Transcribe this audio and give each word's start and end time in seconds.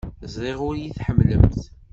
Ẓriɣ 0.33 0.59
ur 0.67 0.73
iyi-tḥemmlemt. 0.75 1.59